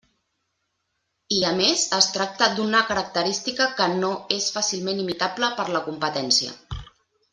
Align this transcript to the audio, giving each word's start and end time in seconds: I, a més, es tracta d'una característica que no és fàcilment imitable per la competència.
I, 1.39 1.41
a 1.49 1.51
més, 1.59 1.83
es 1.97 2.07
tracta 2.15 2.47
d'una 2.59 2.81
característica 2.93 3.69
que 3.81 3.87
no 3.99 4.09
és 4.39 4.49
fàcilment 4.57 5.03
imitable 5.05 5.51
per 5.61 5.67
la 5.77 5.83
competència. 5.91 6.57